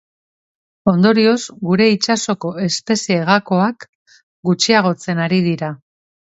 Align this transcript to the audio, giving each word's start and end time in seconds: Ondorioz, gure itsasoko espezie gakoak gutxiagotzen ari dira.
Ondorioz, 0.91 1.41
gure 1.67 1.87
itsasoko 1.97 2.51
espezie 2.69 3.21
gakoak 3.29 3.89
gutxiagotzen 4.51 5.27
ari 5.31 5.43
dira. 5.53 5.75